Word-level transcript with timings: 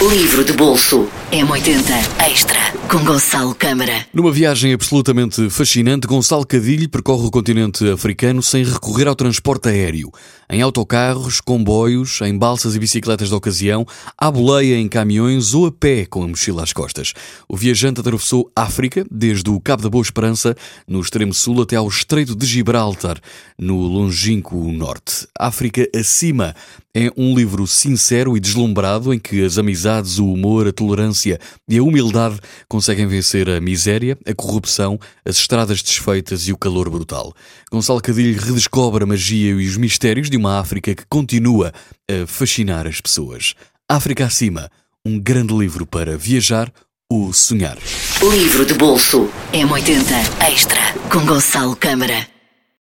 Livro 0.00 0.44
de 0.44 0.52
bolso 0.52 1.08
M80 1.32 2.30
Extra 2.30 2.60
com 2.88 3.04
Gonçalo 3.04 3.52
Câmara. 3.52 4.06
Numa 4.14 4.30
viagem 4.30 4.72
absolutamente 4.72 5.50
fascinante, 5.50 6.06
Gonçalo 6.06 6.46
Cadilho 6.46 6.88
percorre 6.88 7.26
o 7.26 7.30
continente 7.32 7.84
africano 7.90 8.40
sem 8.40 8.62
recorrer 8.62 9.08
ao 9.08 9.16
transporte 9.16 9.68
aéreo. 9.68 10.12
Em 10.50 10.62
autocarros, 10.62 11.42
comboios, 11.42 12.22
em 12.22 12.36
balsas 12.36 12.74
e 12.74 12.78
bicicletas 12.78 13.28
de 13.28 13.34
ocasião, 13.34 13.86
à 14.16 14.30
boleia 14.30 14.76
em 14.76 14.88
caminhões 14.88 15.52
ou 15.52 15.66
a 15.66 15.72
pé 15.72 16.06
com 16.06 16.22
a 16.22 16.28
mochila 16.28 16.62
às 16.62 16.72
costas. 16.72 17.12
O 17.46 17.54
viajante 17.54 18.00
atravessou 18.00 18.50
África, 18.56 19.04
desde 19.10 19.50
o 19.50 19.60
Cabo 19.60 19.82
da 19.82 19.90
Boa 19.90 20.00
Esperança, 20.00 20.56
no 20.86 21.00
extremo 21.00 21.34
sul, 21.34 21.60
até 21.60 21.76
ao 21.76 21.86
Estreito 21.86 22.34
de 22.34 22.46
Gibraltar, 22.46 23.20
no 23.58 23.76
longínquo 23.76 24.56
norte. 24.72 25.26
África 25.38 25.86
acima 25.94 26.54
é 26.94 27.12
um 27.16 27.34
livro 27.34 27.66
sincero 27.66 28.36
e 28.36 28.40
deslumbrado 28.40 29.12
em 29.12 29.18
que 29.18 29.44
as 29.44 29.58
amizades, 29.58 30.18
o 30.18 30.32
humor, 30.32 30.66
a 30.66 30.72
tolerância 30.72 31.38
e 31.68 31.76
a 31.76 31.82
humildade 31.82 32.40
conseguem 32.66 33.06
vencer 33.06 33.48
a 33.50 33.60
miséria, 33.60 34.18
a 34.26 34.34
corrupção, 34.34 34.98
as 35.24 35.36
estradas 35.36 35.82
desfeitas 35.82 36.48
e 36.48 36.52
o 36.52 36.56
calor 36.56 36.88
brutal. 36.88 37.34
Gonçalo 37.70 38.00
Cadilho 38.00 38.40
redescobre 38.40 39.04
a 39.04 39.06
magia 39.06 39.50
e 39.50 39.66
os 39.66 39.76
mistérios 39.76 40.30
de 40.30 40.37
uma 40.38 40.58
África 40.58 40.94
que 40.94 41.04
continua 41.06 41.72
a 42.10 42.26
fascinar 42.26 42.86
as 42.86 43.00
pessoas. 43.00 43.54
África 43.88 44.24
acima, 44.24 44.70
um 45.04 45.18
grande 45.18 45.54
livro 45.54 45.84
para 45.84 46.16
viajar 46.16 46.72
ou 47.10 47.32
sonhar. 47.32 47.76
Livro 48.30 48.64
de 48.64 48.74
bolso 48.74 49.30
M80 49.52 50.50
Extra 50.50 50.94
com 51.10 51.24
Gonçalo 51.24 51.74
Câmara. 51.74 52.37